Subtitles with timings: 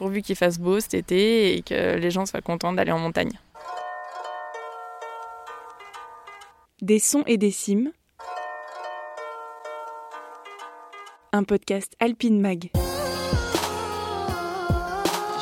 [0.00, 3.38] pourvu qu'il fasse beau cet été et que les gens soient contents d'aller en montagne.
[6.80, 7.92] Des sons et des cimes.
[11.34, 12.70] Un podcast Alpine Mag.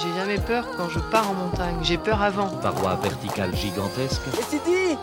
[0.03, 2.49] J'ai jamais peur quand je pars en montagne, j'ai peur avant.
[2.61, 4.23] Parois verticales gigantesques,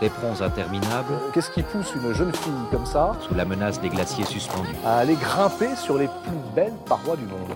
[0.02, 3.16] éperons interminables, Qu'est-ce qui pousse une jeune fille comme ça?
[3.26, 4.76] Sous la menace des glaciers suspendus.
[4.84, 7.54] à aller grimper sur les plus belles parois du monde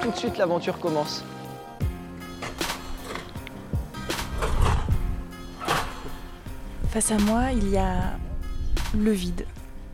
[0.00, 1.24] Tout de suite l'aventure commence.
[6.90, 8.16] Face à moi, il y a
[8.96, 9.44] le vide.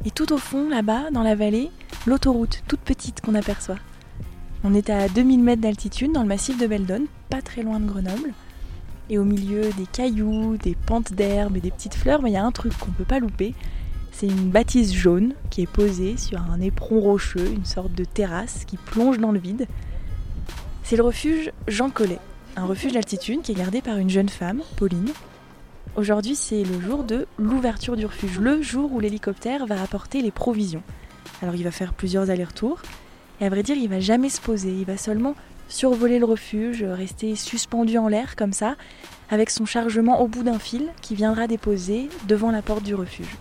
[0.05, 1.71] Et tout au fond, là-bas, dans la vallée,
[2.07, 3.79] l'autoroute, toute petite qu'on aperçoit.
[4.63, 7.87] On est à 2000 mètres d'altitude dans le massif de Beldon, pas très loin de
[7.87, 8.33] Grenoble.
[9.11, 12.39] Et au milieu des cailloux, des pentes d'herbe et des petites fleurs, mais il y
[12.39, 13.55] a un truc qu'on peut pas louper.
[14.17, 18.65] C'est une bâtisse jaune qui est posée sur un éperon rocheux, une sorte de terrasse
[18.65, 19.67] qui plonge dans le vide.
[20.85, 22.21] C'est le refuge Jean Collet,
[22.57, 25.11] un refuge d'altitude qui est gardé par une jeune femme, Pauline,
[25.97, 30.33] Aujourd'hui, c'est le jour de l'ouverture du refuge, le jour où l'hélicoptère va apporter les
[30.33, 30.83] provisions.
[31.41, 32.83] Alors, il va faire plusieurs allers-retours,
[33.41, 35.37] et à vrai dire, il va jamais se poser, il va seulement
[35.69, 38.75] survoler le refuge, rester suspendu en l'air comme ça,
[39.31, 43.37] avec son chargement au bout d'un fil qui viendra déposer devant la porte du refuge.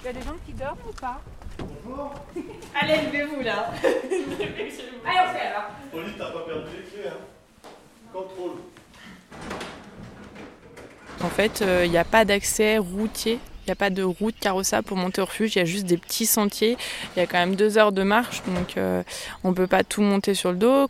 [0.11, 1.21] a des gens qui dorment ou pas
[2.79, 4.73] Allez, levez-vous là Allez,
[5.05, 7.17] on fait alors Pauline, t'as pas perdu les clés, hein
[8.11, 8.57] Contrôle.
[11.23, 13.39] En fait, euh, il n'y a pas d'accès routier.
[13.63, 15.85] Il n'y a pas de route carrossable pour monter au refuge, il y a juste
[15.85, 16.77] des petits sentiers.
[17.15, 19.03] Il y a quand même deux heures de marche, donc euh,
[19.43, 20.87] on ne peut pas tout monter sur le dos.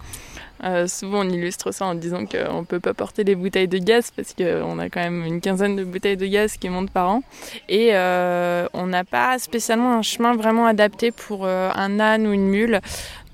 [0.63, 3.79] Euh, souvent, on illustre ça en disant qu'on ne peut pas porter les bouteilles de
[3.79, 7.09] gaz parce qu'on a quand même une quinzaine de bouteilles de gaz qui montent par
[7.09, 7.23] an.
[7.67, 12.33] Et euh, on n'a pas spécialement un chemin vraiment adapté pour euh, un âne ou
[12.33, 12.79] une mule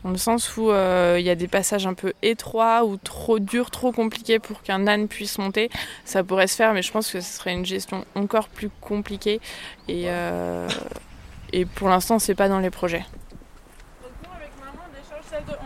[0.03, 3.71] dans le sens où il y a des passages un peu étroits ou trop durs,
[3.71, 5.69] trop compliqués pour qu'un âne puisse monter.
[6.05, 9.41] Ça pourrait se faire, mais je pense que ce serait une gestion encore plus compliquée.
[9.89, 10.05] Et,
[11.51, 13.03] et pour l'instant, c'est pas dans les projets.
[14.01, 15.59] Donc nous, avec maman, on décroche celle de...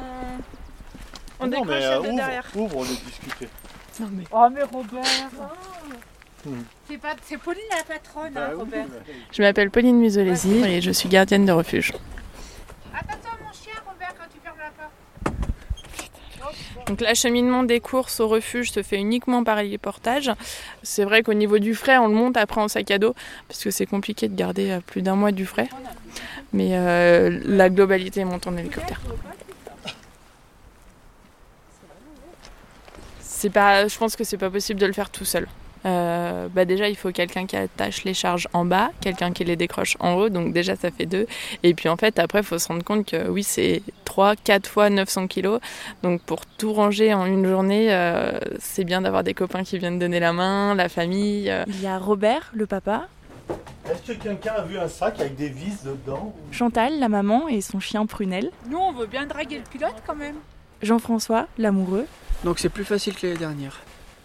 [1.42, 2.46] On, on non, décroche mais euh, ouvre, derrière.
[2.56, 3.48] ouvre, on est discuter.
[4.32, 5.04] Oh, mais Robert
[6.44, 6.64] Hmm.
[6.90, 7.14] C'est pas...
[7.24, 8.86] c'est Pauline la patronne, Bah hein, oui, Robert.
[8.90, 11.94] mais- Je m'appelle Pauline Musolesi et je suis gardienne de refuge.
[12.92, 15.36] Attention, mon chien, Robert, quand tu fermes la porte.
[16.88, 20.32] Donc l'acheminement des courses au refuge se fait uniquement par héliportage.
[20.82, 23.14] C'est vrai qu'au niveau du frais, on le monte après en sac à dos
[23.48, 25.70] parce que c'est compliqué de garder euh, plus d'un mois du frais.
[26.54, 29.00] Mais euh, la globalité monte en hélicoptère.
[33.42, 35.48] C'est pas, je pense que c'est pas possible de le faire tout seul.
[35.88, 39.56] Euh, bah déjà, il faut quelqu'un qui attache les charges en bas, quelqu'un qui les
[39.56, 41.26] décroche en haut, donc déjà ça fait deux.
[41.64, 44.68] Et puis en fait, après, il faut se rendre compte que oui, c'est 3, 4
[44.70, 45.60] fois 900 kilos.
[46.04, 49.98] Donc pour tout ranger en une journée, euh, c'est bien d'avoir des copains qui viennent
[49.98, 51.50] donner la main, la famille.
[51.50, 51.64] euh.
[51.68, 53.08] Il y a Robert, le papa,
[53.90, 57.62] Est-ce que quelqu'un a vu un sac avec des vis dedans Chantal, la maman, et
[57.62, 60.36] son chien Prunelle, Nous, on veut bien draguer le pilote quand même.
[60.84, 62.06] Jean-François, l'amoureux,
[62.44, 63.80] Donc c'est plus facile que les dernières.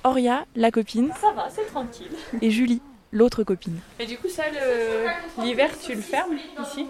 [0.04, 2.10] Oria, la copine, Ça va, c'est tranquille.
[2.40, 2.80] et Julie,
[3.12, 3.78] l'autre copine.
[3.98, 6.86] Et du coup, ça, le- l'hiver, tu le fermes ici?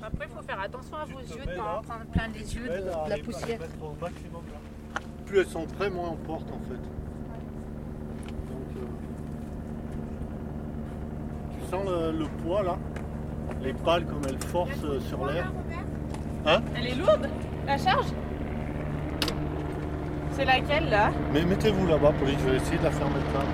[0.00, 2.54] Après, il faut faire attention à vos yeux, de ne pas en prendre plein les
[2.54, 3.58] yeux de, la poussière.
[5.26, 6.80] Plus elles sont près, moins on porte en fait.
[8.48, 8.86] Donc, euh,
[11.60, 12.78] Tu sens le, le poids là?
[13.60, 15.52] Les pales comme elles forcent euh, sur l'air.
[16.46, 17.28] Elle est lourde,
[17.66, 18.06] la charge
[20.32, 23.44] C'est laquelle, là Mais mettez-vous là-bas, Pauline, je vais essayer de la faire mettre là.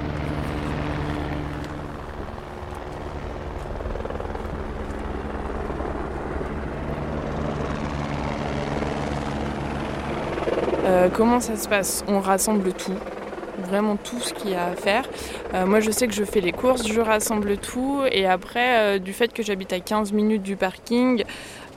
[10.84, 12.04] Euh, comment ça se passe?
[12.08, 12.92] On rassemble tout,
[13.58, 15.08] vraiment tout ce qu'il y a à faire.
[15.54, 18.98] Euh, moi, je sais que je fais les courses, je rassemble tout, et après, euh,
[18.98, 21.24] du fait que j'habite à 15 minutes du parking,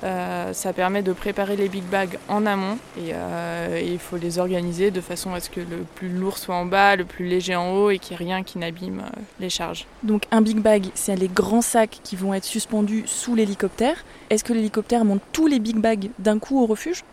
[0.03, 4.17] euh, ça permet de préparer les big bags en amont, et, euh, et il faut
[4.17, 7.25] les organiser de façon à ce que le plus lourd soit en bas, le plus
[7.25, 9.85] léger en haut, et qu'il n'y ait rien qui n'abîme euh, les charges.
[10.03, 14.05] Donc un big bag, c'est les grands sacs qui vont être suspendus sous l'hélicoptère.
[14.29, 17.03] Est-ce que l'hélicoptère monte tous les big bags d'un coup au refuge?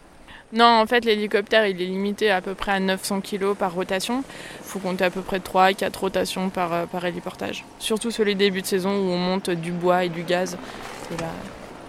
[0.53, 4.23] Non, en fait, l'hélicoptère, il est limité à peu près à 900 kg par rotation.
[4.61, 7.65] Il faut compter à peu près 3 à 4 rotations par, par héliportage.
[7.81, 10.57] Surtout sur les débuts de saison où on monte du bois et du gaz.
[11.13, 11.31] Et là,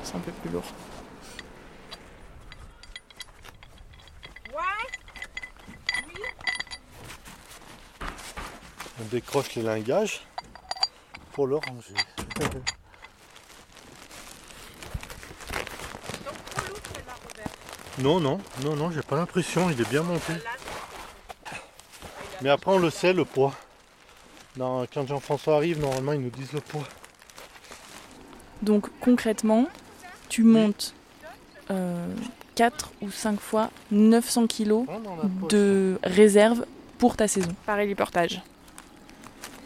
[0.05, 0.63] c'est un peu plus lourd.
[9.15, 10.19] décroche les lingages
[11.31, 11.93] pour le ranger.
[17.99, 20.33] Non, non, non, non, j'ai pas l'impression, il est bien monté.
[22.41, 23.53] Mais après, on le sait, le poids.
[24.57, 26.83] Quand Jean-François arrive, normalement, ils nous disent le poids.
[28.61, 29.67] Donc, concrètement,
[30.27, 30.93] tu montes
[31.71, 32.13] euh,
[32.55, 34.85] 4 ou 5 fois 900 kilos
[35.47, 36.65] de réserve
[36.97, 37.55] pour ta saison.
[37.65, 38.41] Par héliportage.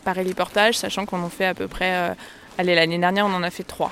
[0.10, 1.92] Par héliportage, sachant qu'on en fait à peu près.
[1.94, 2.14] euh,
[2.58, 3.92] allez, l'année dernière, on en a fait 3.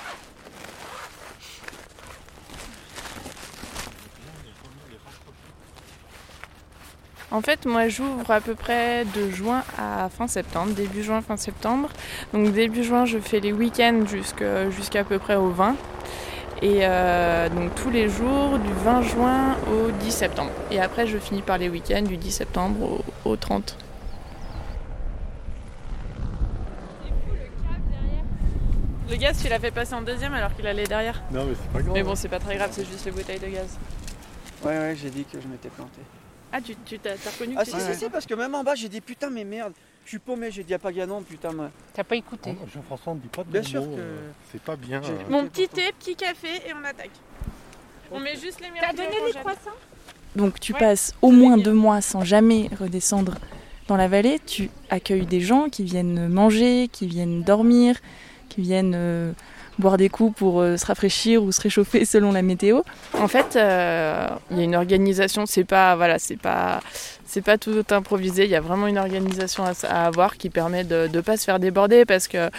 [7.30, 11.38] En fait, moi, j'ouvre à peu près de juin à fin septembre, début juin, fin
[11.38, 11.90] septembre.
[12.34, 15.76] Donc début juin, je fais les week-ends jusqu'à peu près au 20.
[16.64, 20.50] Et euh, donc tous les jours du 20 juin au 10 septembre.
[20.72, 23.78] Et après, je finis par les week-ends du 10 septembre au 30.
[29.10, 31.22] Le gaz, tu l'as fait passer en deuxième alors qu'il allait derrière.
[31.32, 31.94] Non, mais c'est pas grave.
[31.94, 33.78] Mais bon, c'est pas très grave, c'est juste les bouteilles de gaz.
[34.64, 36.02] Ouais, ouais, j'ai dit que je m'étais planté.
[36.52, 38.54] Ah, tu tu t'as t'as reconnu que Ah, tu si, si, si, parce que même
[38.56, 39.74] en bas, j'ai dit putain, mais merde,
[40.06, 41.70] je suis paumé, j'ai dit à Paganon, putain, moi.
[41.94, 42.56] T'as pas écouté.
[42.62, 44.76] Oh, Jean-François, on ne dit pas de Bien gros sûr mots, que- euh, C'est pas
[44.76, 45.02] bien.
[45.04, 45.30] J'ai- euh.
[45.30, 47.12] Mon petit thé, petit café et on attaque.
[48.12, 49.76] On met juste les T'as donné les croissants?
[50.36, 50.80] Donc tu Ouais.
[50.80, 53.36] passes au moins deux mois sans jamais redescendre
[53.88, 54.40] dans la vallée.
[54.46, 57.96] Tu accueilles des gens qui viennent manger, qui viennent dormir,
[58.58, 59.32] viennent euh,
[59.80, 62.82] boire des coups pour euh, se rafraîchir ou se réchauffer selon la météo.
[63.14, 65.46] En fait, euh, il y a une organisation.
[65.46, 66.82] C'est pas voilà, pas
[67.46, 68.46] pas tout improvisé.
[68.46, 71.60] Il y a vraiment une organisation à, avoir qui permet de ne pas se faire
[71.60, 72.50] déborder parce que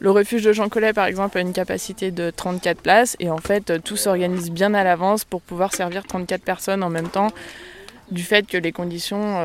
[0.00, 3.38] le refuge de Jean Collet, par exemple, a une capacité de 34 places et en
[3.38, 7.28] fait, tout s'organise bien à l'avance pour pouvoir servir 34 personnes en même temps,
[8.10, 9.44] du fait que les conditions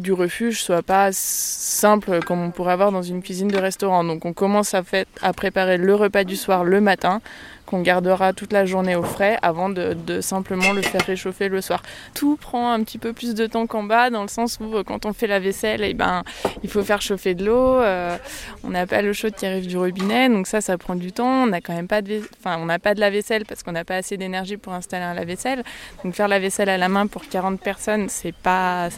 [0.00, 4.04] du refuge soient pas s- simples comme on pourrait avoir dans une cuisine de restaurant.
[4.04, 7.20] Donc, on commence à, fait, à préparer le repas du soir le matin
[7.66, 11.82] qu'on gardera toute la journée au frais avant de, simplement le faire réchauffer le soir.
[12.14, 14.82] Tout prend un petit peu plus de temps qu'en bas dans le sens où euh,
[14.82, 16.24] quand on fait la vaisselle, eh ben,
[16.64, 17.76] il faut faire chauffer de l'eau.
[17.80, 18.16] euh,
[18.64, 21.44] on n'a pas l'eau chaude qui arrive du robinet, donc ça, ça prend du temps.
[21.44, 23.70] On n'a quand même pas de, enfin, on n'a pas de la vaisselle parce qu'on
[23.72, 25.62] n'a pas assez d'énergie pour installer un lave-vaisselle.
[26.02, 28.88] Donc faire la vaisselle à la main pour 40 personnes, c'est pas,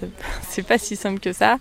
[0.67, 1.59] pas si simple que ça.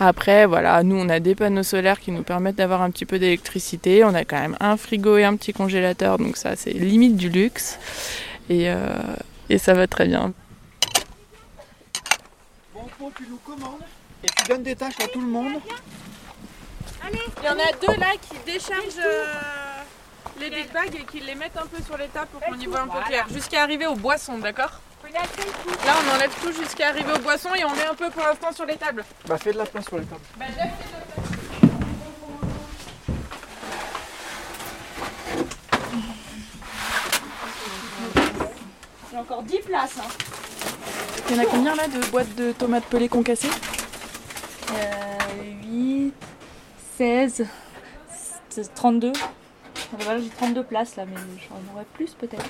[0.00, 3.18] Après, voilà, nous, on a des panneaux solaires qui nous permettent d'avoir un petit peu
[3.18, 4.04] d'électricité.
[4.04, 7.28] On a quand même un frigo et un petit congélateur, donc ça, c'est limite du
[7.28, 7.78] luxe.
[8.48, 8.94] Et, euh,
[9.48, 10.32] et ça va très bien.
[12.74, 13.80] Bon, tu nous commandes
[14.24, 15.54] et tu donnes des tâches à tout le monde.
[17.12, 19.24] Il y en a deux là qui déchargent euh,
[20.40, 22.66] les big bags et qui les mettent un peu sur les tables pour qu'on y
[22.66, 23.26] voit un peu clair.
[23.32, 24.80] Jusqu'à arriver aux boissons, d'accord
[25.84, 28.52] Là, on enlève tout jusqu'à arriver aux boissons et on met un peu pour l'instant
[28.52, 29.04] sur les tables.
[29.28, 30.20] Bah, fais de la place sur les tables.
[39.10, 39.96] J'ai encore 10 places.
[39.98, 40.08] Hein.
[41.28, 43.50] Il y en a combien là de boîtes de tomates pelées concassées
[44.72, 45.18] Euh,
[45.64, 46.12] 8,
[46.98, 47.46] 16,
[48.50, 49.12] c'est 32.
[49.98, 51.16] Voilà, j'ai 32 places là, mais
[51.48, 52.44] j'en aurais plus peut-être.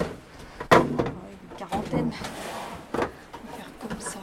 [0.72, 2.10] Une quarantaine.
[2.94, 3.06] On va
[3.56, 4.18] faire comme ça.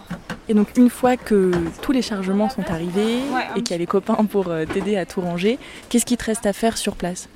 [0.50, 1.52] Et donc une fois que
[1.82, 4.98] tous les chargements sont arrivés Ouais, et qu'il y a les copains pour euh, t'aider
[4.98, 5.58] à tout ranger,
[5.90, 7.30] qu'est-ce qui te reste à faire sur place?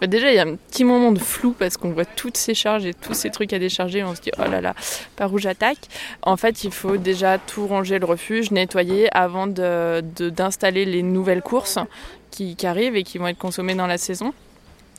[0.00, 2.52] Bah, Déjà, il y a un petit moment de flou parce qu'on voit toutes ces
[2.54, 4.02] charges et tous ces trucs à décharger.
[4.04, 4.74] On se dit, oh là là,
[5.16, 5.78] par où j'attaque?
[6.22, 11.02] En fait, il faut déjà tout ranger le refuge, nettoyer avant de- de- d'installer les
[11.02, 11.78] nouvelles courses
[12.30, 14.34] qui, qui arrivent et qui vont être consommées dans la saison.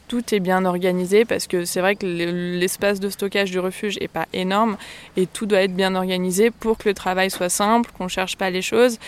[0.07, 3.97] Tout est bien organisé parce que c'est vrai que le- l'espace de stockage du refuge
[4.01, 4.77] est pas énorme
[5.17, 8.51] et tout doit être bien organisé pour que le travail soit simple, qu'on cherche pas
[8.51, 8.99] les choses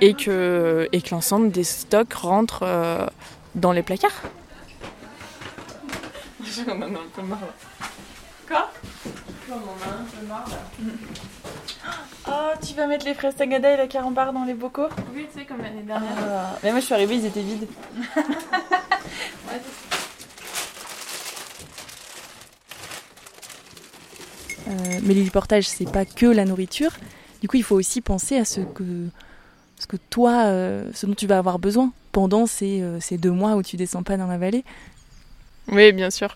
[0.00, 3.06] et que, et que l'ensemble des stocks rentrent euh,
[3.54, 4.22] dans les placards.
[6.68, 7.86] On en a un peu marre là.
[8.48, 8.70] Quoi?
[9.50, 10.90] On en a un peu marre là.
[12.28, 14.88] Oh, tu vas mettre les fraises tagada et la carambar dans les bocaux?
[15.14, 16.08] Oui, tu sais, comme l'année dernière.
[16.28, 17.68] Ah, Mais moi je suis arrivée, ils étaient vides.
[25.02, 26.92] mais l'héliportage, c'est pas que la nourriture.
[27.40, 28.84] Du coup, il faut aussi penser à ce que,
[29.78, 33.30] ce que toi, euh, ce dont tu vas avoir besoin pendant ces, euh, ces deux
[33.30, 34.64] mois où tu descends pas dans la vallée.
[35.68, 36.32] Oui, bien sûr.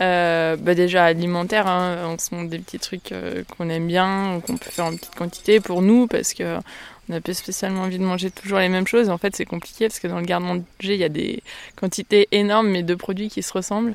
[0.00, 3.14] Euh, bah déjà alimentaire, hein, on se montre des petits trucs
[3.56, 6.58] qu'on aime bien, qu'on peut faire en petite quantité pour nous, parce que
[7.08, 9.08] on n'a pas spécialement envie de manger toujours les mêmes choses.
[9.08, 11.42] En fait, c'est compliqué parce que dans le garde-manger, il y a des
[11.76, 13.94] quantités énormes, mais de produits qui se ressemblent.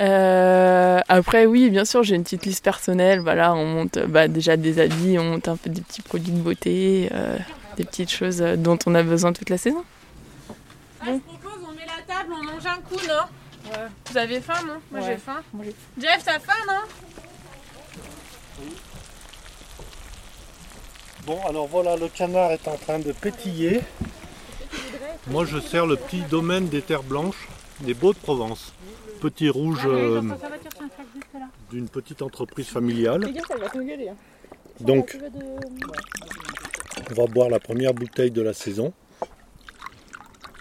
[0.00, 3.20] Euh, après, oui, bien sûr, j'ai une petite liste personnelle.
[3.20, 6.40] Voilà, on monte bah, déjà des habits, on monte un peu des petits produits de
[6.40, 7.36] beauté, euh,
[7.76, 9.84] des petites choses euh, dont on a besoin toute la saison.
[11.04, 13.74] je propose, on met la table, on mange un coup, non
[14.10, 14.80] Vous avez faim, non?
[14.90, 15.06] Moi Ouais.
[15.06, 15.42] j'ai faim.
[16.00, 16.80] Jeff, t'as faim, non?
[21.26, 23.82] Bon, alors voilà, le canard est en train de pétiller.
[25.26, 27.46] Moi, je sers le petit domaine des terres blanches,
[27.80, 28.72] des Beaux de Provence.
[29.20, 30.22] Petit rouge euh,
[31.70, 33.28] d'une petite entreprise familiale.
[34.80, 35.18] Donc,
[37.10, 38.92] on va boire la première bouteille de la saison.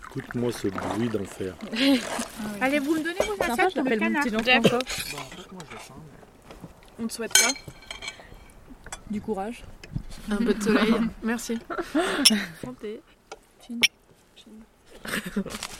[0.09, 1.55] Écoute-moi ce bruit d'enfer.
[2.61, 4.25] Allez, vous me donnez vos assiettes je pour le canard.
[6.99, 7.51] On te souhaite quoi?
[9.09, 9.63] Du courage.
[10.29, 10.93] Un peu de soleil.
[11.23, 11.59] Merci.
[12.61, 13.01] Santé.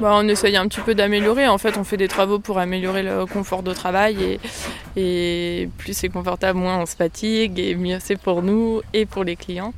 [0.00, 1.48] Bah, on essaye un petit peu d'améliorer.
[1.48, 4.38] En fait, on fait des travaux pour améliorer le confort de travail
[4.96, 9.24] et, plus c'est confortable, moins on se fatigue et mieux c'est pour nous et pour
[9.24, 9.72] les clients.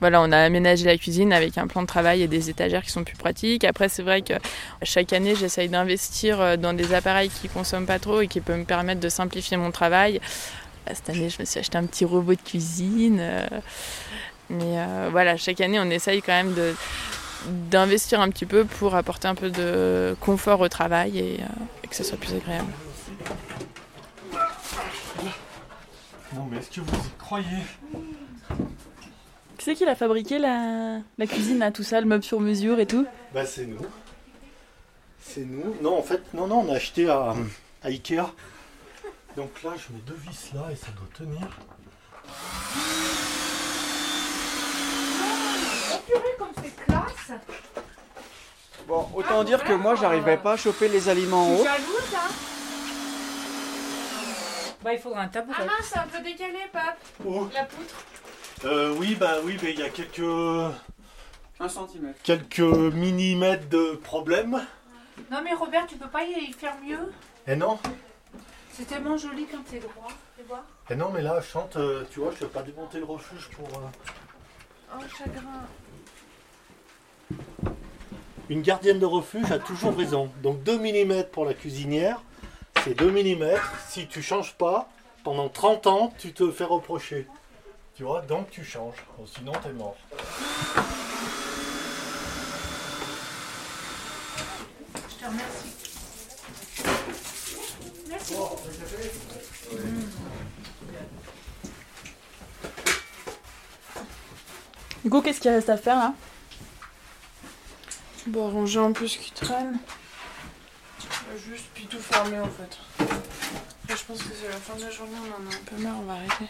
[0.00, 2.90] Voilà, on a aménagé la cuisine avec un plan de travail et des étagères qui
[2.90, 3.64] sont plus pratiques.
[3.64, 4.32] Après, c'est vrai que
[4.82, 8.64] chaque année, j'essaye d'investir dans des appareils qui consomment pas trop et qui peuvent me
[8.64, 10.18] permettre de simplifier mon travail.
[10.94, 13.18] Cette année, je me suis acheté un petit robot de cuisine.
[13.20, 13.46] euh,
[14.50, 16.74] Mais euh, voilà, chaque année, on essaye quand même de,
[17.70, 21.46] d'investir un petit peu pour apporter un peu de confort au travail et, euh,
[21.84, 22.72] et que ce soit plus agréable.
[26.34, 27.46] Non, mais est-ce que vous y croyez?
[29.58, 30.98] Qui c'est qui l'a fabriqué la...
[31.18, 33.06] la cuisine, là, tout ça, le meuble sur mesure et tout?
[33.34, 33.84] Bah, c'est nous.
[35.20, 35.76] C'est nous.
[35.82, 37.34] Non, en fait, non, non, on a acheté à,
[37.82, 38.32] à Ikea.
[39.36, 41.48] Donc là, je mets deux vis là et ça doit tenir.
[46.38, 47.32] comme c'est classe.
[48.88, 51.64] Bon, autant dire que moi, j'arriverai pas à choper les aliments en haut.
[51.64, 52.30] jalouse, hein
[54.82, 55.58] Bah, il faudra un tabouret.
[55.60, 57.48] Ah mince, c'est un peu décalé, pape, Oh.
[57.54, 57.94] la poutre.
[58.64, 60.20] Euh, oui, bah oui, mais il y a quelques,
[61.60, 62.18] Un centimètre.
[62.22, 64.60] quelques millimètres de problème.
[65.30, 67.12] Non mais Robert, tu peux pas y faire mieux?
[67.46, 67.78] Et non,
[68.72, 70.08] C'est tellement joli quand c'est droit.
[70.38, 73.04] Tu vois et non, mais là, chante, euh, tu vois, je vais pas démonter le
[73.04, 73.68] refuge pour.
[73.68, 75.62] euh, Oh, chagrin.
[78.48, 80.30] Une gardienne de refuge a toujours raison.
[80.42, 82.20] Donc 2 mm pour la cuisinière,
[82.82, 83.56] c'est 2 mm.
[83.88, 84.88] Si tu changes pas,
[85.22, 87.28] pendant 30 ans, tu te fais reprocher.
[87.94, 88.96] Tu vois, donc tu changes.
[89.26, 89.96] Sinon, t'es mort.
[105.04, 106.14] Du coup, qu'est-ce qu'il reste à faire, là
[108.26, 109.78] Bon, ranger un peu ce qui traîne.
[111.36, 112.78] Juste, puis tout fermer en fait.
[113.88, 115.96] Je pense que c'est la fin de la journée, on en a un peu marre,
[116.00, 116.46] on va arrêter.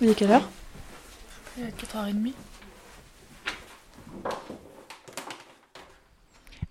[0.00, 0.48] Il est quelle heure
[1.58, 2.32] Il est 4h30.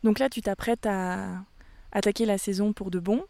[0.04, 1.44] Donc là, tu t'apprêtes à
[1.92, 3.26] attaquer la saison pour de bon.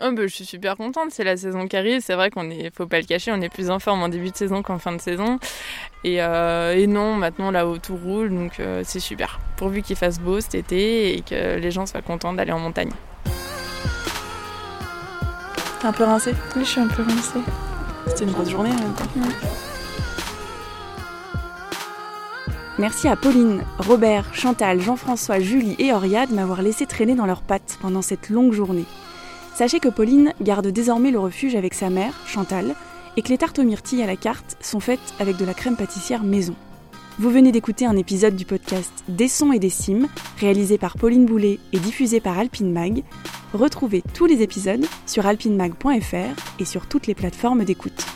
[0.00, 2.00] Oh, bah, je suis super contente, c'est la saison qui arrive.
[2.00, 4.30] C'est vrai qu'on est, faut pas le cacher, on est plus en forme en début
[4.30, 5.38] de saison qu'en fin de saison.
[6.04, 9.40] Et, euh, et non, maintenant là-haut tout roule, donc euh, c'est super.
[9.56, 12.92] Pourvu qu'il fasse beau cet été et que les gens soient contents d'aller en montagne.
[15.80, 17.40] T'es un peu rincé Oui, je suis un peu rincée.
[18.06, 19.04] C'était une grosse journée en même temps.
[22.78, 27.42] Merci à Pauline, Robert, Chantal, Jean-François, Julie et Oriade de m'avoir laissé traîner dans leurs
[27.42, 28.84] pattes pendant cette longue journée.
[29.58, 32.76] Sachez que Pauline garde désormais le refuge avec sa mère, Chantal,
[33.16, 35.74] et que les tartes aux myrtilles à la carte sont faites avec de la crème
[35.74, 36.54] pâtissière maison.
[37.18, 40.06] Vous venez d'écouter un épisode du podcast Des sons et des cimes,
[40.38, 43.02] réalisé par Pauline Boulet et diffusé par Alpine Mag.
[43.52, 48.06] Retrouvez tous les épisodes sur alpinemag.fr et sur toutes les plateformes d'écoute.